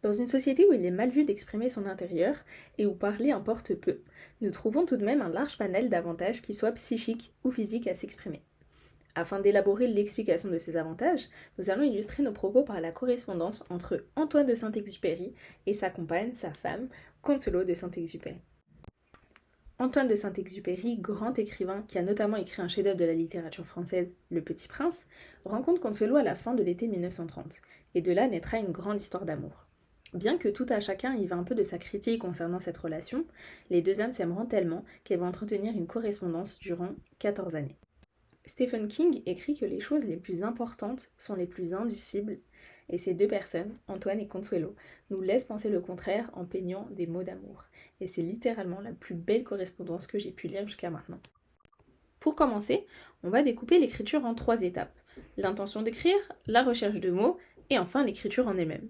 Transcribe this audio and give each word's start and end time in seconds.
Dans 0.00 0.12
une 0.12 0.28
société 0.28 0.64
où 0.64 0.72
il 0.72 0.84
est 0.84 0.92
mal 0.92 1.10
vu 1.10 1.24
d'exprimer 1.24 1.68
son 1.68 1.84
intérieur 1.86 2.36
et 2.78 2.86
où 2.86 2.94
parler 2.94 3.32
importe 3.32 3.74
peu, 3.74 4.00
nous 4.40 4.52
trouvons 4.52 4.86
tout 4.86 4.96
de 4.96 5.04
même 5.04 5.22
un 5.22 5.28
large 5.28 5.58
panel 5.58 5.88
d'avantages 5.88 6.40
qui 6.40 6.54
soient 6.54 6.70
psychiques 6.72 7.32
ou 7.42 7.50
physiques 7.50 7.88
à 7.88 7.94
s'exprimer. 7.94 8.42
Afin 9.16 9.40
d'élaborer 9.40 9.88
l'explication 9.88 10.50
de 10.50 10.58
ces 10.58 10.76
avantages, 10.76 11.28
nous 11.58 11.70
allons 11.70 11.82
illustrer 11.82 12.22
nos 12.22 12.30
propos 12.30 12.62
par 12.62 12.80
la 12.80 12.92
correspondance 12.92 13.64
entre 13.70 14.04
Antoine 14.14 14.46
de 14.46 14.54
Saint-Exupéry 14.54 15.34
et 15.66 15.74
sa 15.74 15.90
compagne, 15.90 16.34
sa 16.34 16.52
femme, 16.52 16.88
Consuelo 17.20 17.64
de 17.64 17.74
Saint-Exupéry. 17.74 18.38
Antoine 19.80 20.06
de 20.06 20.14
Saint-Exupéry, 20.14 20.98
grand 20.98 21.36
écrivain 21.40 21.82
qui 21.88 21.98
a 21.98 22.02
notamment 22.02 22.36
écrit 22.36 22.62
un 22.62 22.68
chef-d'œuvre 22.68 22.96
de 22.96 23.04
la 23.04 23.14
littérature 23.14 23.66
française, 23.66 24.14
Le 24.30 24.42
Petit 24.42 24.68
Prince, 24.68 25.00
rencontre 25.44 25.80
Consuelo 25.80 26.14
à 26.14 26.22
la 26.22 26.36
fin 26.36 26.54
de 26.54 26.62
l'été 26.62 26.86
1930, 26.86 27.60
et 27.96 28.00
de 28.00 28.12
là 28.12 28.28
naîtra 28.28 28.58
une 28.58 28.70
grande 28.70 29.00
histoire 29.00 29.24
d'amour. 29.24 29.67
Bien 30.14 30.38
que 30.38 30.48
tout 30.48 30.66
à 30.70 30.80
chacun 30.80 31.14
y 31.14 31.26
va 31.26 31.36
un 31.36 31.44
peu 31.44 31.54
de 31.54 31.62
sa 31.62 31.78
critique 31.78 32.22
concernant 32.22 32.60
cette 32.60 32.78
relation, 32.78 33.26
les 33.68 33.82
deux 33.82 34.00
âmes 34.00 34.12
s'aimeront 34.12 34.46
tellement 34.46 34.84
qu'elles 35.04 35.18
vont 35.18 35.26
entretenir 35.26 35.74
une 35.76 35.86
correspondance 35.86 36.58
durant 36.58 36.94
14 37.18 37.56
années. 37.56 37.76
Stephen 38.46 38.88
King 38.88 39.22
écrit 39.26 39.54
que 39.54 39.66
les 39.66 39.80
choses 39.80 40.06
les 40.06 40.16
plus 40.16 40.42
importantes 40.42 41.10
sont 41.18 41.34
les 41.34 41.46
plus 41.46 41.74
indicibles, 41.74 42.38
et 42.88 42.96
ces 42.96 43.12
deux 43.12 43.28
personnes, 43.28 43.76
Antoine 43.86 44.20
et 44.20 44.26
Consuelo, 44.26 44.74
nous 45.10 45.20
laissent 45.20 45.44
penser 45.44 45.68
le 45.68 45.80
contraire 45.80 46.30
en 46.32 46.46
peignant 46.46 46.88
des 46.90 47.06
mots 47.06 47.22
d'amour. 47.22 47.66
Et 48.00 48.06
c'est 48.06 48.22
littéralement 48.22 48.80
la 48.80 48.92
plus 48.92 49.14
belle 49.14 49.44
correspondance 49.44 50.06
que 50.06 50.18
j'ai 50.18 50.32
pu 50.32 50.48
lire 50.48 50.66
jusqu'à 50.66 50.88
maintenant. 50.88 51.20
Pour 52.18 52.34
commencer, 52.34 52.86
on 53.22 53.28
va 53.28 53.42
découper 53.42 53.78
l'écriture 53.78 54.24
en 54.24 54.34
trois 54.34 54.62
étapes. 54.62 54.96
L'intention 55.36 55.82
d'écrire, 55.82 56.16
la 56.46 56.62
recherche 56.62 56.98
de 56.98 57.10
mots, 57.10 57.36
et 57.68 57.78
enfin 57.78 58.04
l'écriture 58.04 58.48
en 58.48 58.56
elle-même. 58.56 58.88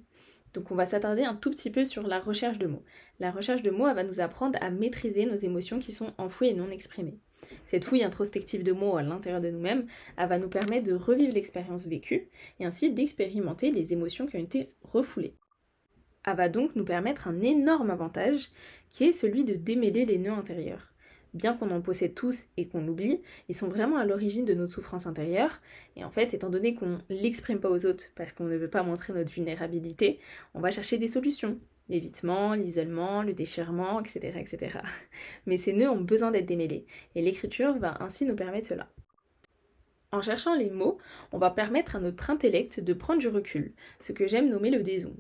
Donc 0.55 0.71
on 0.71 0.75
va 0.75 0.87
s'attarder 0.87 1.25
un 1.25 1.35
tout 1.35 1.51
petit 1.51 1.71
peu 1.71 1.85
sur 1.85 2.07
la 2.07 2.21
recherche 2.21 2.59
de 2.59 2.67
mots. 2.67 2.85
La 3.21 3.31
recherche 3.31 3.63
de 3.63 3.71
mots, 3.71 3.89
elle 3.89 3.97
va 3.97 4.05
nous 4.05 4.21
apprendre 4.21 4.59
à 4.63 4.71
maîtriser 4.71 5.27
nos 5.27 5.37
émotions 5.37 5.79
qui 5.79 5.93
sont 5.93 6.13
enfouies 6.19 6.49
et 6.49 6.55
non 6.55 6.71
exprimées. 6.71 7.19
Cette 7.67 7.85
fouille 7.85 8.03
introspective 8.03 8.63
de 8.63 8.73
mots 8.73 8.97
à 8.97 9.03
l'intérieur 9.03 9.41
de 9.41 9.51
nous-mêmes, 9.51 9.87
elle 10.17 10.29
va 10.29 10.39
nous 10.39 10.49
permettre 10.49 10.87
de 10.87 10.95
revivre 10.95 11.35
l'expérience 11.35 11.87
vécue 11.87 12.29
et 12.61 12.65
ainsi 12.65 12.93
d'expérimenter 12.93 13.71
les 13.71 13.93
émotions 13.93 14.27
qui 14.27 14.37
ont 14.37 14.41
été 14.41 14.73
refoulées. 14.83 15.35
Elle 16.27 16.37
va 16.37 16.49
donc 16.49 16.77
nous 16.77 16.85
permettre 16.85 17.29
un 17.29 17.41
énorme 17.41 17.91
avantage 17.91 18.51
qui 18.91 19.05
est 19.05 19.13
celui 19.13 19.45
de 19.45 19.55
démêler 19.55 20.05
les 20.05 20.19
nœuds 20.19 20.33
intérieurs 20.33 20.93
bien 21.35 21.55
qu'on 21.55 21.71
en 21.71 21.81
possède 21.81 22.15
tous 22.15 22.45
et 22.57 22.67
qu'on 22.67 22.85
l'oublie, 22.85 23.21
ils 23.49 23.55
sont 23.55 23.69
vraiment 23.69 23.97
à 23.97 24.05
l'origine 24.05 24.45
de 24.45 24.55
notre 24.55 24.73
souffrance 24.73 25.07
intérieure. 25.07 25.61
Et 25.97 26.05
en 26.05 26.11
fait, 26.11 26.35
étant 26.35 26.51
donné 26.51 26.75
qu'on 26.75 26.87
ne 26.87 26.99
l'exprime 27.09 27.61
pas 27.61 27.71
aux 27.71 27.87
autres 27.87 28.07
parce 28.15 28.33
qu'on 28.33 28.45
ne 28.45 28.57
veut 28.57 28.71
pas 28.71 28.83
montrer 28.83 29.13
notre 29.13 29.31
vulnérabilité, 29.31 30.21
on 30.55 30.61
va 30.61 30.71
chercher 30.71 30.99
des 30.99 31.09
solutions. 31.09 31.59
L'évitement, 31.89 32.53
l'isolement, 32.53 33.23
le 33.23 33.33
déchirement, 33.33 34.01
etc., 34.01 34.39
etc. 34.39 34.79
Mais 35.47 35.57
ces 35.57 35.73
nœuds 35.73 35.91
ont 35.91 36.01
besoin 36.01 36.31
d'être 36.31 36.47
démêlés, 36.47 36.85
et 37.15 37.23
l'écriture 37.23 37.79
va 37.79 38.03
ainsi 38.03 38.27
nous 38.27 38.37
permettre 38.37 38.69
cela. 38.69 38.89
En 40.13 40.21
cherchant 40.21 40.55
les 40.55 40.71
mots, 40.71 40.99
on 41.33 41.39
va 41.39 41.51
permettre 41.51 41.97
à 41.97 42.01
notre 42.01 42.29
intellect 42.31 42.81
de 42.81 42.93
prendre 42.93 43.21
du 43.21 43.29
recul, 43.29 43.73
ce 44.01 44.13
que 44.13 44.27
j'aime 44.27 44.51
nommer 44.51 44.71
le 44.71 44.83
dézoom 44.83 45.17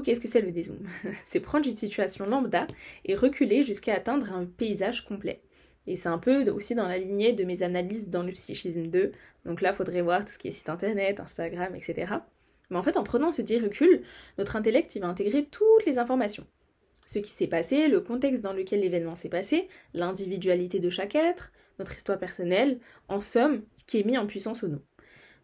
qu'est-ce 0.00 0.20
que 0.20 0.28
c'est 0.28 0.40
le 0.40 0.52
dézoom? 0.52 0.86
C'est 1.24 1.40
prendre 1.40 1.68
une 1.68 1.76
situation 1.76 2.26
lambda 2.26 2.66
et 3.04 3.14
reculer 3.14 3.62
jusqu'à 3.62 3.94
atteindre 3.94 4.32
un 4.32 4.44
paysage 4.44 5.04
complet. 5.04 5.40
Et 5.86 5.94
c'est 5.94 6.08
un 6.08 6.18
peu 6.18 6.50
aussi 6.50 6.74
dans 6.74 6.88
la 6.88 6.98
lignée 6.98 7.32
de 7.32 7.44
mes 7.44 7.62
analyses 7.62 8.08
dans 8.08 8.24
le 8.24 8.32
psychisme 8.32 8.88
2. 8.88 9.12
Donc 9.44 9.60
là, 9.60 9.72
faudrait 9.72 10.02
voir 10.02 10.24
tout 10.24 10.32
ce 10.32 10.38
qui 10.38 10.48
est 10.48 10.52
site 10.52 10.68
internet, 10.68 11.20
Instagram, 11.20 11.74
etc. 11.76 12.14
Mais 12.70 12.76
en 12.76 12.82
fait, 12.82 12.96
en 12.96 13.04
prenant 13.04 13.30
ce 13.30 13.42
dit 13.42 13.58
recul, 13.58 14.02
notre 14.38 14.56
intellect 14.56 14.96
il 14.96 15.02
va 15.02 15.08
intégrer 15.08 15.44
toutes 15.44 15.86
les 15.86 15.98
informations. 15.98 16.46
Ce 17.06 17.20
qui 17.20 17.30
s'est 17.30 17.46
passé, 17.46 17.86
le 17.86 18.00
contexte 18.00 18.42
dans 18.42 18.52
lequel 18.52 18.80
l'événement 18.80 19.14
s'est 19.14 19.28
passé, 19.28 19.68
l'individualité 19.94 20.80
de 20.80 20.90
chaque 20.90 21.14
être, 21.14 21.52
notre 21.78 21.96
histoire 21.96 22.18
personnelle, 22.18 22.80
en 23.08 23.20
somme, 23.20 23.62
ce 23.76 23.84
qui 23.84 24.00
est 24.00 24.04
mis 24.04 24.18
en 24.18 24.26
puissance 24.26 24.64
au 24.64 24.68
nous. 24.68 24.82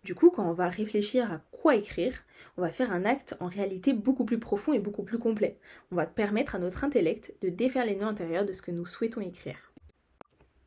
Du 0.02 0.16
coup, 0.16 0.30
quand 0.30 0.48
on 0.48 0.54
va 0.54 0.68
réfléchir 0.68 1.30
à 1.30 1.40
quoi 1.52 1.76
écrire, 1.76 2.24
on 2.56 2.62
va 2.62 2.70
faire 2.70 2.92
un 2.92 3.04
acte 3.04 3.34
en 3.40 3.46
réalité 3.46 3.92
beaucoup 3.92 4.24
plus 4.24 4.38
profond 4.38 4.72
et 4.72 4.78
beaucoup 4.78 5.02
plus 5.02 5.18
complet. 5.18 5.58
On 5.90 5.96
va 5.96 6.06
permettre 6.06 6.54
à 6.54 6.58
notre 6.58 6.84
intellect 6.84 7.34
de 7.40 7.48
défaire 7.48 7.86
les 7.86 7.96
nœuds 7.96 8.06
intérieurs 8.06 8.44
de 8.44 8.52
ce 8.52 8.62
que 8.62 8.70
nous 8.70 8.84
souhaitons 8.84 9.22
écrire. 9.22 9.72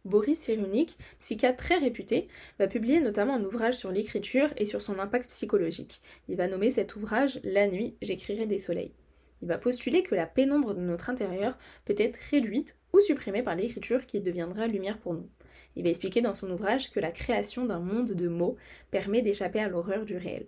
Boris 0.03 0.40
Cyrulnik, 0.40 0.97
psychiatre 1.19 1.57
très 1.57 1.78
réputé, 1.78 2.28
va 2.59 2.68
publier 2.68 3.01
notamment 3.01 3.35
un 3.35 3.44
ouvrage 3.44 3.75
sur 3.75 3.91
l'écriture 3.91 4.50
et 4.57 4.66
sur 4.66 4.81
son 4.81 5.00
impact 5.00 5.29
psychologique. 5.29 6.01
Il 6.28 6.38
va 6.38 6.47
nommer 6.47 6.69
cet 6.69 6.96
ouvrage 6.96 7.40
La 7.44 7.68
nuit, 7.68 7.96
j'écrirai 8.02 8.46
des 8.46 8.59
soleils. 8.59 8.94
Il 9.41 9.47
va 9.47 9.57
postuler 9.57 10.03
que 10.03 10.16
la 10.16 10.28
pénombre 10.28 10.73
de 10.73 10.81
notre 10.81 11.09
intérieur 11.09 11.57
peut 11.85 11.96
être 11.97 12.17
réduite 12.31 12.78
ou 12.94 13.00
supprimée 13.00 13.44
par 13.44 13.56
l'écriture 13.56 14.06
qui 14.06 14.22
deviendra 14.22 14.67
lumière 14.67 15.00
pour 15.00 15.13
nous. 15.13 15.29
Il 15.75 15.84
va 15.84 15.90
expliquer 15.90 16.22
dans 16.22 16.34
son 16.34 16.52
ouvrage 16.52 16.91
que 16.91 17.00
la 17.00 17.12
création 17.12 17.66
d'un 17.66 17.79
monde 17.79 18.12
de 18.12 18.28
mots 18.28 18.57
permet 18.91 19.22
d'échapper 19.22 19.59
à 19.59 19.67
l'horreur 19.67 20.06
du 20.06 20.17
réel. 20.17 20.47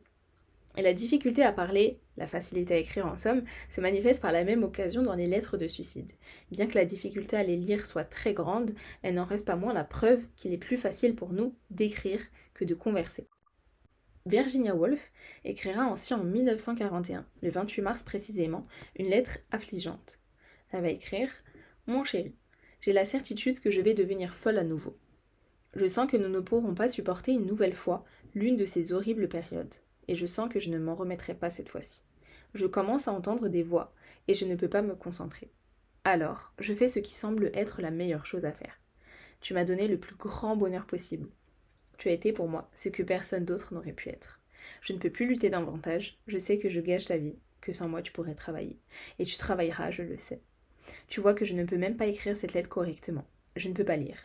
Et 0.77 0.83
la 0.83 0.93
difficulté 0.93 1.41
à 1.41 1.51
parler, 1.51 1.99
la 2.17 2.27
facilité 2.27 2.75
à 2.75 2.77
écrire 2.77 3.07
en 3.07 3.17
somme, 3.17 3.43
se 3.67 3.81
manifeste 3.81 4.21
par 4.21 4.31
la 4.31 4.43
même 4.43 4.63
occasion 4.63 5.01
dans 5.01 5.15
les 5.15 5.25
lettres 5.25 5.57
de 5.57 5.65
suicide. 5.65 6.11
Bien 6.51 6.67
que 6.67 6.77
la 6.77 6.85
difficulté 6.85 7.35
à 7.35 7.41
les 7.41 7.57
lire 7.57 7.87
soit 7.87 8.03
très 8.03 8.35
grande, 8.35 8.75
elle 9.01 9.15
n'en 9.15 9.25
reste 9.25 9.47
pas 9.47 9.55
moins 9.55 9.73
la 9.73 9.83
preuve 9.83 10.23
qu'il 10.35 10.53
est 10.53 10.59
plus 10.59 10.77
facile 10.77 11.15
pour 11.15 11.33
nous 11.33 11.55
d'écrire 11.71 12.21
que 12.53 12.63
de 12.63 12.75
converser. 12.75 13.27
Virginia 14.27 14.75
Woolf 14.75 15.11
écrira 15.45 15.81
ainsi 15.81 16.13
en 16.13 16.23
1941, 16.23 17.25
le 17.41 17.49
28 17.49 17.81
mars 17.81 18.03
précisément, 18.03 18.67
une 18.97 19.09
lettre 19.09 19.39
affligeante. 19.49 20.19
Elle 20.71 20.81
va 20.81 20.89
écrire 20.89 21.31
Mon 21.87 22.03
chéri, 22.03 22.35
j'ai 22.81 22.93
la 22.93 23.05
certitude 23.05 23.61
que 23.61 23.71
je 23.71 23.81
vais 23.81 23.95
devenir 23.95 24.35
folle 24.35 24.59
à 24.59 24.63
nouveau. 24.63 24.95
Je 25.73 25.87
sens 25.87 26.11
que 26.11 26.17
nous 26.17 26.29
ne 26.29 26.39
pourrons 26.39 26.75
pas 26.75 26.89
supporter 26.89 27.31
une 27.31 27.47
nouvelle 27.47 27.73
fois 27.73 28.05
l'une 28.35 28.57
de 28.57 28.65
ces 28.65 28.91
horribles 28.91 29.27
périodes 29.27 29.73
et 30.07 30.15
je 30.15 30.25
sens 30.25 30.51
que 30.51 30.59
je 30.59 30.69
ne 30.69 30.79
m'en 30.79 30.95
remettrai 30.95 31.33
pas 31.33 31.49
cette 31.49 31.69
fois-ci. 31.69 32.01
Je 32.53 32.65
commence 32.65 33.07
à 33.07 33.11
entendre 33.11 33.49
des 33.49 33.63
voix, 33.63 33.93
et 34.27 34.33
je 34.33 34.45
ne 34.45 34.55
peux 34.55 34.69
pas 34.69 34.81
me 34.81 34.95
concentrer. 34.95 35.51
Alors, 36.03 36.53
je 36.59 36.73
fais 36.73 36.87
ce 36.87 36.99
qui 36.99 37.13
semble 37.13 37.51
être 37.53 37.81
la 37.81 37.91
meilleure 37.91 38.25
chose 38.25 38.45
à 38.45 38.51
faire. 38.51 38.79
Tu 39.41 39.53
m'as 39.53 39.65
donné 39.65 39.87
le 39.87 39.99
plus 39.99 40.15
grand 40.15 40.55
bonheur 40.55 40.85
possible. 40.85 41.29
Tu 41.97 42.09
as 42.09 42.13
été 42.13 42.31
pour 42.31 42.47
moi 42.47 42.69
ce 42.73 42.89
que 42.89 43.03
personne 43.03 43.45
d'autre 43.45 43.73
n'aurait 43.73 43.93
pu 43.93 44.09
être. 44.09 44.39
Je 44.81 44.93
ne 44.93 44.99
peux 44.99 45.09
plus 45.09 45.27
lutter 45.27 45.49
davantage, 45.49 46.17
je 46.27 46.37
sais 46.37 46.57
que 46.57 46.69
je 46.69 46.81
gâche 46.81 47.05
ta 47.05 47.17
vie, 47.17 47.35
que 47.61 47.71
sans 47.71 47.89
moi 47.89 48.01
tu 48.01 48.11
pourrais 48.11 48.35
travailler. 48.35 48.79
Et 49.19 49.25
tu 49.25 49.37
travailleras, 49.37 49.91
je 49.91 50.03
le 50.03 50.17
sais. 50.17 50.41
Tu 51.07 51.19
vois 51.19 51.33
que 51.33 51.45
je 51.45 51.53
ne 51.53 51.65
peux 51.65 51.77
même 51.77 51.97
pas 51.97 52.07
écrire 52.07 52.37
cette 52.37 52.53
lettre 52.53 52.69
correctement. 52.69 53.25
Je 53.55 53.69
ne 53.69 53.73
peux 53.73 53.85
pas 53.85 53.97
lire. 53.97 54.17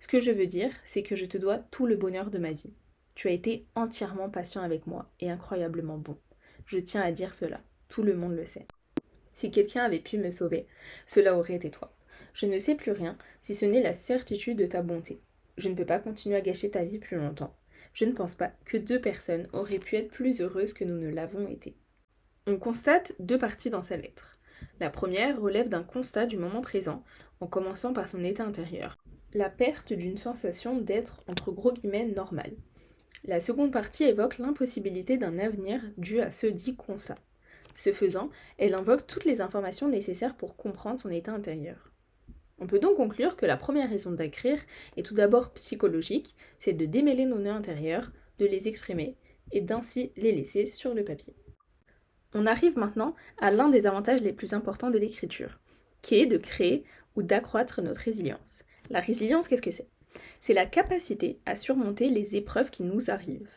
Ce 0.00 0.08
que 0.08 0.20
je 0.20 0.30
veux 0.30 0.46
dire, 0.46 0.72
c'est 0.84 1.02
que 1.02 1.16
je 1.16 1.26
te 1.26 1.38
dois 1.38 1.58
tout 1.58 1.86
le 1.86 1.96
bonheur 1.96 2.30
de 2.30 2.38
ma 2.38 2.52
vie. 2.52 2.72
Tu 3.18 3.26
as 3.26 3.32
été 3.32 3.66
entièrement 3.74 4.30
patient 4.30 4.62
avec 4.62 4.86
moi 4.86 5.04
et 5.18 5.28
incroyablement 5.28 5.98
bon. 5.98 6.16
Je 6.66 6.78
tiens 6.78 7.02
à 7.02 7.10
dire 7.10 7.34
cela. 7.34 7.60
Tout 7.88 8.04
le 8.04 8.14
monde 8.14 8.36
le 8.36 8.44
sait. 8.44 8.68
Si 9.32 9.50
quelqu'un 9.50 9.82
avait 9.82 9.98
pu 9.98 10.18
me 10.18 10.30
sauver, 10.30 10.68
cela 11.04 11.36
aurait 11.36 11.56
été 11.56 11.68
toi. 11.68 11.92
Je 12.32 12.46
ne 12.46 12.58
sais 12.58 12.76
plus 12.76 12.92
rien, 12.92 13.18
si 13.42 13.56
ce 13.56 13.66
n'est 13.66 13.82
la 13.82 13.92
certitude 13.92 14.56
de 14.56 14.66
ta 14.66 14.82
bonté. 14.82 15.20
Je 15.56 15.68
ne 15.68 15.74
peux 15.74 15.84
pas 15.84 15.98
continuer 15.98 16.36
à 16.36 16.40
gâcher 16.40 16.70
ta 16.70 16.84
vie 16.84 17.00
plus 17.00 17.16
longtemps. 17.16 17.56
Je 17.92 18.04
ne 18.04 18.12
pense 18.12 18.36
pas 18.36 18.52
que 18.64 18.76
deux 18.76 19.00
personnes 19.00 19.48
auraient 19.52 19.80
pu 19.80 19.96
être 19.96 20.12
plus 20.12 20.40
heureuses 20.40 20.72
que 20.72 20.84
nous 20.84 21.00
ne 21.00 21.10
l'avons 21.10 21.48
été. 21.48 21.74
On 22.46 22.56
constate 22.56 23.14
deux 23.18 23.38
parties 23.38 23.70
dans 23.70 23.82
sa 23.82 23.96
lettre. 23.96 24.38
La 24.78 24.90
première 24.90 25.40
relève 25.40 25.68
d'un 25.68 25.82
constat 25.82 26.26
du 26.26 26.36
moment 26.36 26.60
présent, 26.60 27.02
en 27.40 27.48
commençant 27.48 27.92
par 27.92 28.06
son 28.06 28.22
état 28.22 28.44
intérieur. 28.44 28.96
La 29.34 29.50
perte 29.50 29.92
d'une 29.92 30.18
sensation 30.18 30.78
d'être, 30.78 31.24
entre 31.26 31.50
gros 31.50 31.72
guillemets, 31.72 32.06
normal. 32.06 32.52
La 33.24 33.40
seconde 33.40 33.72
partie 33.72 34.04
évoque 34.04 34.38
l'impossibilité 34.38 35.18
d'un 35.18 35.38
avenir 35.38 35.82
dû 35.96 36.20
à 36.20 36.30
ce 36.30 36.46
dit 36.46 36.76
constat. 36.76 37.18
Ce 37.74 37.92
faisant, 37.92 38.30
elle 38.58 38.74
invoque 38.74 39.06
toutes 39.06 39.24
les 39.24 39.40
informations 39.40 39.88
nécessaires 39.88 40.36
pour 40.36 40.56
comprendre 40.56 40.98
son 40.98 41.10
état 41.10 41.32
intérieur. 41.32 41.92
On 42.58 42.66
peut 42.66 42.78
donc 42.80 42.96
conclure 42.96 43.36
que 43.36 43.46
la 43.46 43.56
première 43.56 43.88
raison 43.88 44.10
d'écrire 44.10 44.58
est 44.96 45.04
tout 45.04 45.14
d'abord 45.14 45.52
psychologique, 45.52 46.34
c'est 46.58 46.72
de 46.72 46.86
démêler 46.86 47.24
nos 47.24 47.38
nœuds 47.38 47.52
intérieurs, 47.52 48.10
de 48.38 48.46
les 48.46 48.66
exprimer 48.66 49.16
et 49.52 49.60
d'ainsi 49.60 50.12
les 50.16 50.32
laisser 50.32 50.66
sur 50.66 50.94
le 50.94 51.04
papier. 51.04 51.34
On 52.34 52.46
arrive 52.46 52.76
maintenant 52.76 53.14
à 53.38 53.50
l'un 53.50 53.68
des 53.68 53.86
avantages 53.86 54.22
les 54.22 54.32
plus 54.32 54.54
importants 54.54 54.90
de 54.90 54.98
l'écriture, 54.98 55.60
qui 56.02 56.16
est 56.16 56.26
de 56.26 56.36
créer 56.36 56.84
ou 57.16 57.22
d'accroître 57.22 57.80
notre 57.80 58.00
résilience. 58.00 58.64
La 58.90 59.00
résilience, 59.00 59.48
qu'est-ce 59.48 59.62
que 59.62 59.70
c'est? 59.70 59.88
C'est 60.40 60.54
la 60.54 60.66
capacité 60.66 61.38
à 61.46 61.56
surmonter 61.56 62.08
les 62.08 62.36
épreuves 62.36 62.70
qui 62.70 62.82
nous 62.82 63.10
arrivent. 63.10 63.50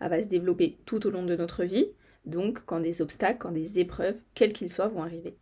Elle 0.00 0.10
va 0.10 0.22
se 0.22 0.26
développer 0.26 0.78
tout 0.84 1.06
au 1.06 1.10
long 1.10 1.24
de 1.24 1.36
notre 1.36 1.64
vie, 1.64 1.88
donc 2.24 2.64
quand 2.66 2.80
des 2.80 3.02
obstacles, 3.02 3.38
quand 3.38 3.52
des 3.52 3.78
épreuves, 3.78 4.18
quels 4.34 4.52
qu'ils 4.52 4.70
soient, 4.70 4.88
vont 4.88 5.02
arriver. 5.02 5.36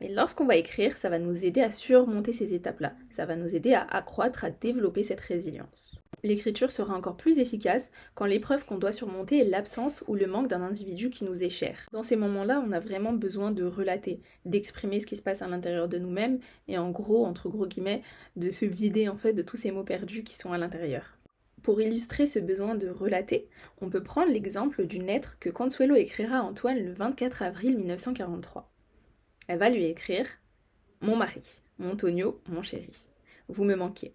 Et 0.00 0.08
lorsqu'on 0.08 0.44
va 0.44 0.56
écrire, 0.56 0.96
ça 0.96 1.08
va 1.08 1.18
nous 1.18 1.44
aider 1.44 1.62
à 1.62 1.70
surmonter 1.70 2.32
ces 2.32 2.54
étapes-là. 2.54 2.92
Ça 3.10 3.24
va 3.24 3.34
nous 3.34 3.54
aider 3.54 3.72
à 3.72 3.82
accroître, 3.82 4.44
à 4.44 4.50
développer 4.50 5.02
cette 5.02 5.20
résilience. 5.20 6.00
L'écriture 6.22 6.72
sera 6.72 6.94
encore 6.94 7.16
plus 7.16 7.38
efficace 7.38 7.90
quand 8.14 8.24
l'épreuve 8.24 8.64
qu'on 8.64 8.78
doit 8.78 8.92
surmonter 8.92 9.38
est 9.38 9.48
l'absence 9.48 10.02
ou 10.08 10.14
le 10.14 10.26
manque 10.26 10.48
d'un 10.48 10.62
individu 10.62 11.10
qui 11.10 11.24
nous 11.24 11.44
est 11.44 11.50
cher. 11.50 11.86
Dans 11.92 12.02
ces 12.02 12.16
moments-là, 12.16 12.62
on 12.66 12.72
a 12.72 12.80
vraiment 12.80 13.12
besoin 13.12 13.50
de 13.50 13.64
relater, 13.64 14.20
d'exprimer 14.44 15.00
ce 15.00 15.06
qui 15.06 15.16
se 15.16 15.22
passe 15.22 15.42
à 15.42 15.48
l'intérieur 15.48 15.88
de 15.88 15.98
nous-mêmes 15.98 16.38
et 16.68 16.78
en 16.78 16.90
gros, 16.90 17.26
entre 17.26 17.48
gros 17.48 17.66
guillemets, 17.66 18.02
de 18.36 18.50
se 18.50 18.64
vider 18.64 19.08
en 19.08 19.16
fait 19.16 19.34
de 19.34 19.42
tous 19.42 19.56
ces 19.56 19.70
mots 19.70 19.84
perdus 19.84 20.24
qui 20.24 20.36
sont 20.36 20.52
à 20.52 20.58
l'intérieur. 20.58 21.16
Pour 21.62 21.80
illustrer 21.80 22.26
ce 22.26 22.38
besoin 22.38 22.76
de 22.76 22.88
relater, 22.88 23.48
on 23.80 23.90
peut 23.90 24.02
prendre 24.02 24.32
l'exemple 24.32 24.86
d'une 24.86 25.06
lettre 25.06 25.36
que 25.40 25.50
Consuelo 25.50 25.96
écrira 25.96 26.38
à 26.38 26.42
Antoine 26.42 26.78
le 26.78 26.92
24 26.92 27.42
avril 27.42 27.76
1943. 27.76 28.70
Elle 29.48 29.58
va 29.58 29.68
lui 29.68 29.84
écrire 29.84 30.26
Mon 31.00 31.16
mari, 31.16 31.42
mon 31.78 31.96
Tonio, 31.96 32.40
mon 32.48 32.62
chéri, 32.62 32.92
vous 33.48 33.64
me 33.64 33.74
manquez. 33.74 34.14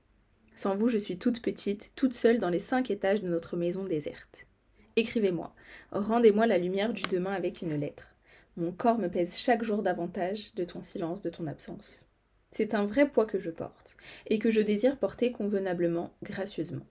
Sans 0.54 0.76
vous, 0.76 0.90
je 0.90 0.98
suis 0.98 1.18
toute 1.18 1.42
petite, 1.42 1.92
toute 1.96 2.14
seule 2.14 2.40
dans 2.40 2.50
les 2.50 2.60
cinq 2.60 2.92
étages 2.92 3.22
de 3.22 3.28
notre 3.28 3.56
maison 3.56 3.86
déserte. 3.86 4.48
Écrivez-moi, 4.96 5.56
rendez-moi 5.92 6.46
la 6.46 6.58
lumière 6.58 6.94
du 6.94 7.04
demain 7.04 7.32
avec 7.32 7.62
une 7.62 7.76
lettre. 7.76 8.16
Mon 8.58 8.74
corps 8.74 8.98
me 8.98 9.08
pèse 9.08 9.38
chaque 9.38 9.64
jour 9.64 9.82
davantage 9.82 10.54
de 10.56 10.66
ton 10.66 10.82
silence, 10.82 11.22
de 11.22 11.30
ton 11.30 11.48
absence. 11.48 12.04
C'est 12.52 12.74
un 12.74 12.86
vrai 12.86 13.10
poids 13.10 13.26
que 13.26 13.40
je 13.40 13.50
porte, 13.50 13.96
et 14.28 14.40
que 14.40 14.52
je 14.52 14.60
désire 14.60 14.98
porter 14.98 15.32
convenablement, 15.32 16.14
gracieusement. 16.22 16.86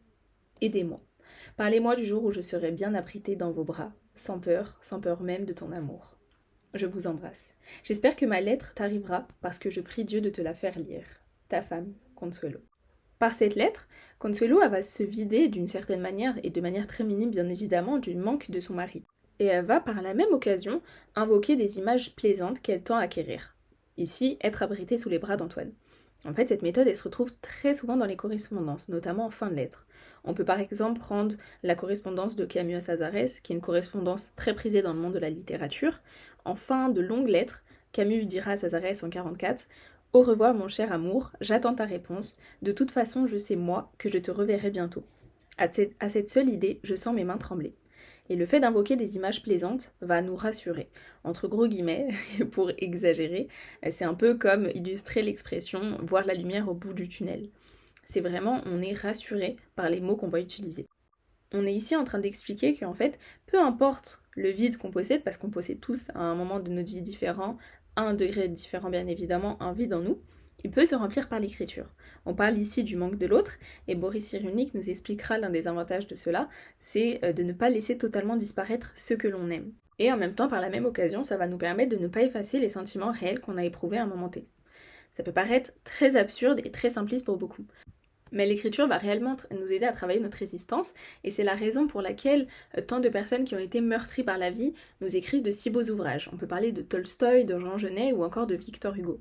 Aidez-moi. 0.62 0.98
Parlez-moi 1.58 1.96
du 1.96 2.06
jour 2.06 2.24
où 2.24 2.32
je 2.32 2.40
serai 2.40 2.70
bien 2.70 2.94
abritée 2.94 3.36
dans 3.36 3.50
vos 3.50 3.64
bras, 3.64 3.92
sans 4.14 4.38
peur, 4.38 4.78
sans 4.80 5.00
peur 5.00 5.20
même 5.20 5.44
de 5.44 5.52
ton 5.52 5.70
amour. 5.70 6.16
Je 6.72 6.86
vous 6.86 7.06
embrasse. 7.06 7.52
J'espère 7.84 8.16
que 8.16 8.26
ma 8.26 8.40
lettre 8.40 8.72
t'arrivera 8.74 9.28
parce 9.42 9.58
que 9.58 9.68
je 9.68 9.82
prie 9.82 10.04
Dieu 10.04 10.22
de 10.22 10.30
te 10.30 10.40
la 10.40 10.54
faire 10.54 10.78
lire. 10.78 11.04
Ta 11.48 11.60
femme, 11.60 11.92
Consuelo. 12.14 12.60
Par 13.20 13.34
cette 13.34 13.54
lettre, 13.54 13.86
Consuelo 14.18 14.58
va 14.70 14.80
se 14.80 15.02
vider 15.02 15.48
d'une 15.48 15.68
certaine 15.68 16.00
manière, 16.00 16.34
et 16.42 16.48
de 16.48 16.60
manière 16.62 16.86
très 16.86 17.04
minime 17.04 17.30
bien 17.30 17.50
évidemment, 17.50 17.98
du 17.98 18.14
manque 18.14 18.50
de 18.50 18.60
son 18.60 18.72
mari. 18.72 19.04
Et 19.38 19.44
elle 19.44 19.64
va 19.66 19.78
par 19.78 20.00
la 20.00 20.14
même 20.14 20.32
occasion 20.32 20.80
invoquer 21.14 21.54
des 21.54 21.78
images 21.78 22.14
plaisantes 22.16 22.62
qu'elle 22.62 22.82
tend 22.82 22.96
à 22.96 23.02
acquérir. 23.02 23.54
Ici, 23.98 24.38
être 24.40 24.62
abritée 24.62 24.96
sous 24.96 25.10
les 25.10 25.18
bras 25.18 25.36
d'Antoine. 25.36 25.72
En 26.24 26.32
fait, 26.32 26.48
cette 26.48 26.62
méthode, 26.62 26.88
elle 26.88 26.96
se 26.96 27.02
retrouve 27.02 27.34
très 27.42 27.74
souvent 27.74 27.98
dans 27.98 28.06
les 28.06 28.16
correspondances, 28.16 28.88
notamment 28.88 29.26
en 29.26 29.30
fin 29.30 29.50
de 29.50 29.54
lettre. 29.54 29.86
On 30.24 30.32
peut 30.32 30.44
par 30.46 30.58
exemple 30.58 30.98
prendre 30.98 31.34
la 31.62 31.74
correspondance 31.74 32.36
de 32.36 32.46
Camus 32.46 32.76
à 32.76 32.80
Sazares, 32.80 33.42
qui 33.42 33.52
est 33.52 33.56
une 33.56 33.60
correspondance 33.60 34.30
très 34.34 34.54
prisée 34.54 34.80
dans 34.80 34.94
le 34.94 34.98
monde 34.98 35.14
de 35.14 35.18
la 35.18 35.30
littérature. 35.30 36.00
En 36.46 36.54
fin 36.54 36.88
de 36.88 37.02
longue 37.02 37.28
lettre, 37.28 37.64
Camus 37.92 38.24
dira 38.24 38.52
à 38.52 38.56
Sazares 38.56 39.02
en 39.02 39.10
44 39.10 39.66
Au 40.12 40.22
revoir 40.22 40.54
mon 40.54 40.66
cher 40.66 40.92
amour, 40.92 41.30
j'attends 41.40 41.74
ta 41.74 41.84
réponse. 41.84 42.38
De 42.62 42.72
toute 42.72 42.90
façon, 42.90 43.26
je 43.26 43.36
sais 43.36 43.54
moi 43.54 43.92
que 43.96 44.10
je 44.10 44.18
te 44.18 44.32
reverrai 44.32 44.70
bientôt. 44.70 45.04
À 45.56 45.68
cette 46.08 46.30
seule 46.30 46.48
idée, 46.48 46.80
je 46.82 46.96
sens 46.96 47.14
mes 47.14 47.22
mains 47.22 47.36
trembler. 47.36 47.74
Et 48.28 48.34
le 48.34 48.46
fait 48.46 48.58
d'invoquer 48.58 48.96
des 48.96 49.14
images 49.14 49.42
plaisantes 49.42 49.92
va 50.00 50.20
nous 50.20 50.34
rassurer. 50.34 50.88
Entre 51.22 51.46
gros 51.46 51.68
guillemets, 51.68 52.08
pour 52.50 52.72
exagérer, 52.78 53.46
c'est 53.90 54.04
un 54.04 54.14
peu 54.14 54.36
comme 54.36 54.68
illustrer 54.74 55.22
l'expression 55.22 55.98
voir 56.02 56.24
la 56.26 56.34
lumière 56.34 56.68
au 56.68 56.74
bout 56.74 56.92
du 56.92 57.08
tunnel. 57.08 57.48
C'est 58.02 58.20
vraiment, 58.20 58.62
on 58.66 58.82
est 58.82 58.94
rassuré 58.94 59.56
par 59.76 59.88
les 59.88 60.00
mots 60.00 60.16
qu'on 60.16 60.28
va 60.28 60.40
utiliser. 60.40 60.88
On 61.52 61.66
est 61.66 61.74
ici 61.74 61.94
en 61.94 62.04
train 62.04 62.20
d'expliquer 62.20 62.74
qu'en 62.74 62.94
fait, 62.94 63.18
peu 63.46 63.60
importe 63.60 64.22
le 64.36 64.50
vide 64.50 64.76
qu'on 64.76 64.90
possède, 64.90 65.22
parce 65.24 65.36
qu'on 65.36 65.50
possède 65.50 65.80
tous 65.80 66.08
à 66.14 66.20
un 66.20 66.34
moment 66.34 66.60
de 66.60 66.70
notre 66.70 66.90
vie 66.90 67.02
différent, 67.02 67.58
un 68.02 68.14
degré 68.14 68.48
différent 68.48 68.90
bien 68.90 69.06
évidemment, 69.06 69.60
un 69.62 69.72
vide 69.72 69.94
en 69.94 70.00
nous, 70.00 70.18
il 70.64 70.70
peut 70.70 70.84
se 70.84 70.94
remplir 70.94 71.28
par 71.28 71.40
l'écriture. 71.40 71.86
On 72.26 72.34
parle 72.34 72.58
ici 72.58 72.84
du 72.84 72.96
manque 72.96 73.16
de 73.16 73.26
l'autre, 73.26 73.58
et 73.88 73.94
Boris 73.94 74.26
Cyrulnik 74.26 74.74
nous 74.74 74.90
expliquera 74.90 75.38
l'un 75.38 75.50
des 75.50 75.68
avantages 75.68 76.06
de 76.06 76.14
cela, 76.14 76.48
c'est 76.78 77.20
euh, 77.24 77.32
de 77.32 77.42
ne 77.42 77.52
pas 77.52 77.70
laisser 77.70 77.96
totalement 77.96 78.36
disparaître 78.36 78.92
ce 78.94 79.14
que 79.14 79.28
l'on 79.28 79.50
aime. 79.50 79.72
Et 79.98 80.12
en 80.12 80.16
même 80.16 80.34
temps, 80.34 80.48
par 80.48 80.60
la 80.60 80.70
même 80.70 80.86
occasion, 80.86 81.22
ça 81.22 81.36
va 81.36 81.46
nous 81.46 81.58
permettre 81.58 81.96
de 81.96 82.02
ne 82.02 82.08
pas 82.08 82.22
effacer 82.22 82.58
les 82.58 82.70
sentiments 82.70 83.12
réels 83.12 83.40
qu'on 83.40 83.56
a 83.56 83.64
éprouvés 83.64 83.98
à 83.98 84.04
un 84.04 84.06
moment 84.06 84.28
T. 84.28 84.46
Ça 85.16 85.22
peut 85.22 85.32
paraître 85.32 85.72
très 85.84 86.16
absurde 86.16 86.60
et 86.64 86.70
très 86.70 86.88
simpliste 86.88 87.26
pour 87.26 87.36
beaucoup. 87.36 87.64
Mais 88.32 88.46
l'écriture 88.46 88.86
va 88.86 88.98
réellement 88.98 89.36
nous 89.50 89.72
aider 89.72 89.86
à 89.86 89.92
travailler 89.92 90.20
notre 90.20 90.38
résistance, 90.38 90.92
et 91.24 91.30
c'est 91.30 91.44
la 91.44 91.54
raison 91.54 91.86
pour 91.86 92.02
laquelle 92.02 92.46
euh, 92.76 92.82
tant 92.82 93.00
de 93.00 93.08
personnes 93.08 93.44
qui 93.44 93.54
ont 93.54 93.58
été 93.58 93.80
meurtries 93.80 94.24
par 94.24 94.38
la 94.38 94.50
vie 94.50 94.74
nous 95.00 95.16
écrivent 95.16 95.42
de 95.42 95.50
si 95.50 95.70
beaux 95.70 95.90
ouvrages. 95.90 96.30
On 96.32 96.36
peut 96.36 96.46
parler 96.46 96.72
de 96.72 96.82
Tolstoï, 96.82 97.44
de 97.44 97.58
Jean 97.58 97.78
Genet 97.78 98.12
ou 98.12 98.24
encore 98.24 98.46
de 98.46 98.54
Victor 98.54 98.96
Hugo. 98.96 99.20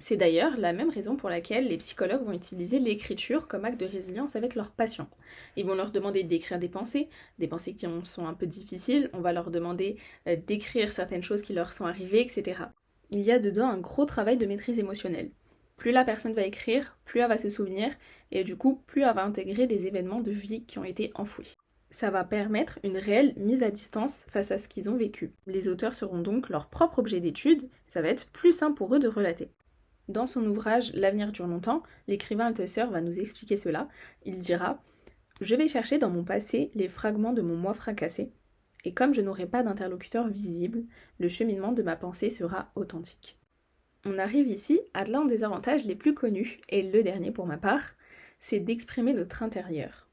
C'est 0.00 0.16
d'ailleurs 0.16 0.56
la 0.56 0.72
même 0.72 0.90
raison 0.90 1.16
pour 1.16 1.28
laquelle 1.28 1.66
les 1.66 1.76
psychologues 1.78 2.24
vont 2.24 2.32
utiliser 2.32 2.78
l'écriture 2.78 3.48
comme 3.48 3.64
acte 3.64 3.80
de 3.80 3.86
résilience 3.86 4.36
avec 4.36 4.54
leurs 4.54 4.70
patients. 4.70 5.10
Ils 5.56 5.66
vont 5.66 5.74
leur 5.74 5.90
demander 5.90 6.22
d'écrire 6.22 6.60
des 6.60 6.68
pensées, 6.68 7.08
des 7.40 7.48
pensées 7.48 7.74
qui 7.74 7.86
sont 8.04 8.26
un 8.26 8.34
peu 8.34 8.46
difficiles, 8.46 9.10
on 9.12 9.20
va 9.20 9.32
leur 9.32 9.50
demander 9.50 9.96
euh, 10.28 10.36
d'écrire 10.36 10.92
certaines 10.92 11.24
choses 11.24 11.42
qui 11.42 11.52
leur 11.52 11.72
sont 11.72 11.84
arrivées, 11.84 12.20
etc. 12.20 12.62
Il 13.10 13.20
y 13.20 13.32
a 13.32 13.40
dedans 13.40 13.68
un 13.68 13.78
gros 13.78 14.04
travail 14.04 14.36
de 14.36 14.46
maîtrise 14.46 14.78
émotionnelle. 14.78 15.30
Plus 15.78 15.92
la 15.92 16.04
personne 16.04 16.34
va 16.34 16.42
écrire, 16.42 16.98
plus 17.04 17.20
elle 17.20 17.28
va 17.28 17.38
se 17.38 17.48
souvenir, 17.48 17.90
et 18.32 18.44
du 18.44 18.56
coup, 18.56 18.82
plus 18.86 19.02
elle 19.02 19.14
va 19.14 19.24
intégrer 19.24 19.66
des 19.66 19.86
événements 19.86 20.20
de 20.20 20.32
vie 20.32 20.64
qui 20.64 20.78
ont 20.78 20.84
été 20.84 21.10
enfouis. 21.14 21.54
Ça 21.90 22.10
va 22.10 22.24
permettre 22.24 22.78
une 22.84 22.98
réelle 22.98 23.32
mise 23.36 23.62
à 23.62 23.70
distance 23.70 24.24
face 24.28 24.50
à 24.50 24.58
ce 24.58 24.68
qu'ils 24.68 24.90
ont 24.90 24.96
vécu. 24.96 25.32
Les 25.46 25.68
auteurs 25.68 25.94
seront 25.94 26.20
donc 26.20 26.50
leur 26.50 26.66
propre 26.68 26.98
objet 26.98 27.20
d'étude, 27.20 27.70
ça 27.84 28.02
va 28.02 28.08
être 28.08 28.26
plus 28.30 28.52
simple 28.52 28.76
pour 28.76 28.94
eux 28.94 28.98
de 28.98 29.08
relater. 29.08 29.50
Dans 30.08 30.26
son 30.26 30.44
ouvrage 30.46 30.92
L'avenir 30.94 31.32
dure 31.32 31.46
longtemps, 31.46 31.82
l'écrivain 32.08 32.46
Althusser 32.46 32.86
va 32.90 33.00
nous 33.00 33.20
expliquer 33.20 33.56
cela. 33.56 33.88
Il 34.24 34.40
dira 34.40 34.82
Je 35.40 35.54
vais 35.54 35.68
chercher 35.68 35.98
dans 35.98 36.10
mon 36.10 36.24
passé 36.24 36.70
les 36.74 36.88
fragments 36.88 37.32
de 37.32 37.42
mon 37.42 37.56
moi 37.56 37.72
fracassé, 37.72 38.32
et 38.84 38.92
comme 38.92 39.14
je 39.14 39.20
n'aurai 39.20 39.46
pas 39.46 39.62
d'interlocuteur 39.62 40.28
visible, 40.28 40.84
le 41.20 41.28
cheminement 41.28 41.72
de 41.72 41.82
ma 41.82 41.94
pensée 41.94 42.30
sera 42.30 42.70
authentique. 42.74 43.37
On 44.10 44.18
arrive 44.18 44.48
ici 44.48 44.80
à 44.94 45.04
l'un 45.04 45.26
des 45.26 45.44
avantages 45.44 45.84
les 45.84 45.94
plus 45.94 46.14
connus, 46.14 46.60
et 46.70 46.80
le 46.80 47.02
dernier 47.02 47.30
pour 47.30 47.44
ma 47.44 47.58
part, 47.58 47.92
c'est 48.40 48.58
d'exprimer 48.58 49.12
notre 49.12 49.42
intérieur. 49.42 50.08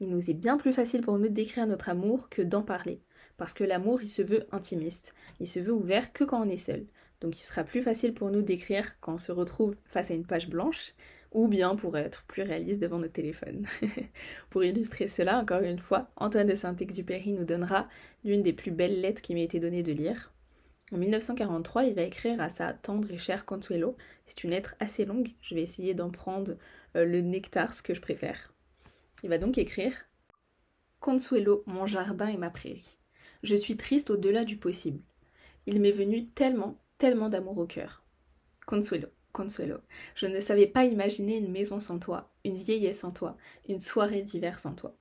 Il 0.00 0.08
nous 0.08 0.30
est 0.30 0.34
bien 0.34 0.56
plus 0.56 0.72
facile 0.72 1.00
pour 1.00 1.16
nous 1.16 1.28
d'écrire 1.28 1.64
notre 1.68 1.88
amour 1.88 2.28
que 2.28 2.42
d'en 2.42 2.62
parler, 2.62 3.00
parce 3.36 3.54
que 3.54 3.62
l'amour 3.62 4.02
il 4.02 4.08
se 4.08 4.22
veut 4.22 4.48
intimiste, 4.50 5.14
il 5.38 5.46
se 5.46 5.60
veut 5.60 5.72
ouvert 5.72 6.12
que 6.12 6.24
quand 6.24 6.44
on 6.44 6.48
est 6.48 6.56
seul. 6.56 6.86
Donc 7.20 7.38
il 7.38 7.44
sera 7.44 7.62
plus 7.62 7.82
facile 7.82 8.14
pour 8.14 8.32
nous 8.32 8.42
d'écrire 8.42 8.98
quand 9.00 9.14
on 9.14 9.18
se 9.18 9.30
retrouve 9.30 9.76
face 9.84 10.10
à 10.10 10.14
une 10.14 10.26
page 10.26 10.48
blanche, 10.48 10.94
ou 11.30 11.46
bien 11.46 11.76
pour 11.76 11.96
être 11.96 12.24
plus 12.26 12.42
réaliste 12.42 12.80
devant 12.80 12.98
notre 12.98 13.12
téléphone. 13.12 13.68
pour 14.50 14.64
illustrer 14.64 15.06
cela, 15.06 15.38
encore 15.38 15.62
une 15.62 15.78
fois, 15.78 16.10
Antoine 16.16 16.48
de 16.48 16.56
Saint-Exupéry 16.56 17.32
nous 17.32 17.44
donnera 17.44 17.86
l'une 18.24 18.42
des 18.42 18.52
plus 18.52 18.72
belles 18.72 19.00
lettres 19.00 19.22
qui 19.22 19.34
m'a 19.34 19.40
été 19.42 19.60
donnée 19.60 19.84
de 19.84 19.92
lire. 19.92 20.32
En 20.92 20.98
1943, 20.98 21.84
il 21.84 21.94
va 21.94 22.02
écrire 22.02 22.40
à 22.40 22.48
sa 22.48 22.72
tendre 22.72 23.10
et 23.10 23.18
chère 23.18 23.44
Consuelo. 23.44 23.96
C'est 24.26 24.44
une 24.44 24.50
lettre 24.50 24.76
assez 24.78 25.04
longue, 25.04 25.30
je 25.40 25.54
vais 25.56 25.62
essayer 25.62 25.94
d'en 25.94 26.10
prendre 26.10 26.56
euh, 26.94 27.04
le 27.04 27.22
nectar, 27.22 27.74
ce 27.74 27.82
que 27.82 27.92
je 27.94 28.00
préfère. 28.00 28.52
Il 29.24 29.28
va 29.28 29.38
donc 29.38 29.58
écrire 29.58 29.94
Consuelo, 31.00 31.64
mon 31.66 31.86
jardin 31.86 32.28
et 32.28 32.36
ma 32.36 32.50
prairie. 32.50 32.98
Je 33.42 33.56
suis 33.56 33.76
triste 33.76 34.10
au-delà 34.10 34.44
du 34.44 34.56
possible. 34.56 35.00
Il 35.66 35.80
m'est 35.80 35.90
venu 35.90 36.28
tellement, 36.28 36.80
tellement 36.98 37.28
d'amour 37.28 37.58
au 37.58 37.66
cœur. 37.66 38.04
Consuelo, 38.64 39.08
Consuelo, 39.32 39.78
je 40.14 40.26
ne 40.26 40.38
savais 40.38 40.66
pas 40.66 40.84
imaginer 40.84 41.36
une 41.36 41.50
maison 41.50 41.80
sans 41.80 41.98
toi, 41.98 42.32
une 42.44 42.56
vieillesse 42.56 43.00
sans 43.00 43.10
toi, 43.10 43.36
une 43.68 43.80
soirée 43.80 44.22
d'hiver 44.22 44.60
sans 44.60 44.74
toi. 44.74 44.96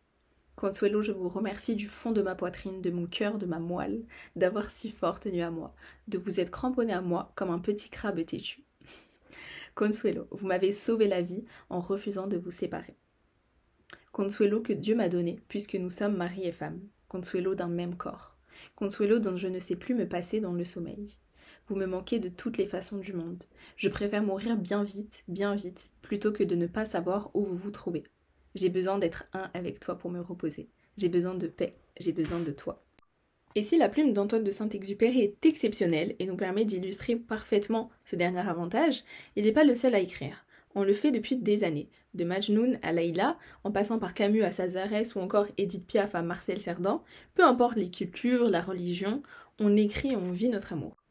Consuelo, 0.55 1.01
je 1.01 1.11
vous 1.11 1.27
remercie 1.27 1.75
du 1.75 1.89
fond 1.89 2.13
de 2.13 2.21
ma 2.21 2.33
poitrine, 2.33 2.81
de 2.81 2.89
mon 2.89 3.07
cœur, 3.07 3.37
de 3.37 3.45
ma 3.45 3.59
moelle, 3.59 4.05
d'avoir 4.37 4.69
si 4.69 4.89
fort 4.89 5.19
tenu 5.19 5.41
à 5.41 5.51
moi, 5.51 5.75
de 6.07 6.17
vous 6.17 6.39
être 6.39 6.49
cramponné 6.49 6.93
à 6.93 7.01
moi 7.01 7.33
comme 7.35 7.49
un 7.49 7.59
petit 7.59 7.89
crabe 7.89 8.25
têtu. 8.25 8.63
Consuelo, 9.75 10.27
vous 10.31 10.47
m'avez 10.47 10.71
sauvé 10.71 11.07
la 11.07 11.21
vie 11.21 11.43
en 11.69 11.81
refusant 11.81 12.27
de 12.27 12.37
vous 12.37 12.51
séparer. 12.51 12.95
Consuelo 14.13 14.61
que 14.61 14.71
Dieu 14.71 14.95
m'a 14.95 15.09
donné, 15.09 15.41
puisque 15.49 15.75
nous 15.75 15.89
sommes 15.89 16.15
mari 16.15 16.45
et 16.45 16.53
femme. 16.53 16.79
Consuelo 17.09 17.53
d'un 17.53 17.67
même 17.67 17.97
corps. 17.97 18.37
Consuelo 18.75 19.19
dont 19.19 19.35
je 19.35 19.49
ne 19.49 19.59
sais 19.59 19.75
plus 19.75 19.93
me 19.93 20.07
passer 20.07 20.39
dans 20.39 20.53
le 20.53 20.63
sommeil. 20.63 21.17
Vous 21.67 21.75
me 21.75 21.85
manquez 21.85 22.19
de 22.19 22.29
toutes 22.29 22.57
les 22.57 22.67
façons 22.67 22.97
du 22.97 23.11
monde. 23.11 23.43
Je 23.75 23.89
préfère 23.89 24.23
mourir 24.23 24.55
bien 24.55 24.85
vite, 24.85 25.25
bien 25.27 25.53
vite, 25.53 25.91
plutôt 26.01 26.31
que 26.31 26.45
de 26.45 26.55
ne 26.55 26.67
pas 26.67 26.85
savoir 26.85 27.29
où 27.33 27.43
vous 27.43 27.55
vous 27.55 27.71
trouvez. 27.71 28.05
J'ai 28.55 28.69
besoin 28.69 28.97
d'être 28.97 29.25
un 29.33 29.51
avec 29.53 29.79
toi 29.79 29.97
pour 29.97 30.09
me 30.09 30.21
reposer. 30.21 30.69
J'ai 30.97 31.09
besoin 31.09 31.35
de 31.35 31.47
paix. 31.47 31.75
J'ai 31.99 32.13
besoin 32.13 32.39
de 32.39 32.51
toi. 32.51 32.81
Et 33.53 33.61
si 33.61 33.77
la 33.77 33.89
plume 33.89 34.13
d'Antoine 34.13 34.43
de 34.43 34.51
Saint-Exupéry 34.51 35.21
est 35.21 35.45
exceptionnelle 35.45 36.15
et 36.19 36.25
nous 36.25 36.35
permet 36.35 36.65
d'illustrer 36.65 37.15
parfaitement 37.15 37.89
ce 38.03 38.15
dernier 38.15 38.47
avantage, 38.47 39.03
il 39.35 39.43
n'est 39.45 39.53
pas 39.53 39.63
le 39.63 39.75
seul 39.75 39.95
à 39.95 39.99
écrire. 39.99 40.45
On 40.73 40.83
le 40.83 40.93
fait 40.93 41.11
depuis 41.11 41.37
des 41.37 41.63
années, 41.63 41.89
de 42.15 42.25
Majnoun 42.25 42.79
à 42.81 42.91
Laïla, 42.91 43.37
en 43.63 43.71
passant 43.71 43.97
par 43.97 44.13
Camus 44.13 44.43
à 44.43 44.51
Sazares 44.51 45.15
ou 45.15 45.19
encore 45.19 45.47
Edith 45.57 45.87
Piaf 45.87 46.15
à 46.15 46.21
Marcel 46.21 46.59
Cerdan, 46.59 47.01
peu 47.33 47.45
importe 47.45 47.77
les 47.77 47.89
cultures, 47.89 48.49
la 48.49 48.61
religion, 48.61 49.23
on 49.59 49.75
écrit 49.77 50.11
et 50.11 50.17
on 50.17 50.31
vit 50.31 50.49
notre 50.49 50.73
amour. 50.73 51.04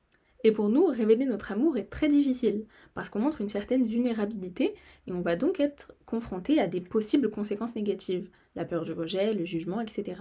Et 0.46 0.52
pour 0.52 0.68
nous, 0.68 0.84
révéler 0.84 1.24
notre 1.24 1.52
amour 1.52 1.78
est 1.78 1.88
très 1.88 2.10
difficile, 2.10 2.66
parce 2.92 3.08
qu'on 3.08 3.18
montre 3.18 3.40
une 3.40 3.48
certaine 3.48 3.86
vulnérabilité 3.86 4.74
et 5.06 5.12
on 5.12 5.22
va 5.22 5.36
donc 5.36 5.58
être 5.58 5.94
confronté 6.04 6.60
à 6.60 6.66
des 6.66 6.82
possibles 6.82 7.30
conséquences 7.30 7.74
négatives, 7.74 8.28
la 8.54 8.66
peur 8.66 8.84
du 8.84 8.92
rejet, 8.92 9.32
le 9.32 9.46
jugement, 9.46 9.80
etc. 9.80 10.20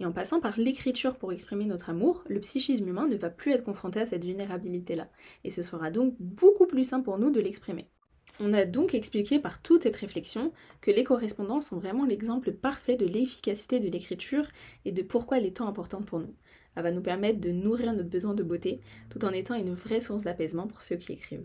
Et 0.00 0.06
en 0.06 0.12
passant 0.12 0.40
par 0.40 0.58
l'écriture 0.58 1.16
pour 1.16 1.32
exprimer 1.32 1.66
notre 1.66 1.90
amour, 1.90 2.24
le 2.28 2.40
psychisme 2.40 2.88
humain 2.88 3.06
ne 3.06 3.16
va 3.16 3.28
plus 3.28 3.52
être 3.52 3.62
confronté 3.62 4.00
à 4.00 4.06
cette 4.06 4.24
vulnérabilité-là, 4.24 5.08
et 5.44 5.50
ce 5.50 5.62
sera 5.62 5.90
donc 5.90 6.14
beaucoup 6.18 6.66
plus 6.66 6.84
simple 6.84 7.04
pour 7.04 7.18
nous 7.18 7.30
de 7.30 7.40
l'exprimer. 7.40 7.88
On 8.40 8.54
a 8.54 8.64
donc 8.64 8.94
expliqué 8.94 9.38
par 9.38 9.60
toute 9.60 9.82
cette 9.82 9.96
réflexion 9.96 10.52
que 10.80 10.90
les 10.90 11.04
correspondances 11.04 11.68
sont 11.68 11.78
vraiment 11.78 12.06
l'exemple 12.06 12.52
parfait 12.52 12.96
de 12.96 13.04
l'efficacité 13.06 13.80
de 13.80 13.88
l'écriture 13.88 14.46
et 14.84 14.92
de 14.92 15.02
pourquoi 15.02 15.38
elle 15.38 15.46
est 15.46 15.56
tant 15.56 15.68
importante 15.68 16.06
pour 16.06 16.20
nous. 16.20 16.34
Elle 16.78 16.84
va 16.84 16.92
nous 16.92 17.00
permettre 17.00 17.40
de 17.40 17.50
nourrir 17.50 17.92
notre 17.92 18.08
besoin 18.08 18.34
de 18.34 18.44
beauté 18.44 18.80
tout 19.10 19.24
en 19.24 19.30
étant 19.30 19.56
une 19.56 19.74
vraie 19.74 19.98
source 19.98 20.22
d'apaisement 20.22 20.68
pour 20.68 20.84
ceux 20.84 20.94
qui 20.94 21.12
écrivent. 21.12 21.44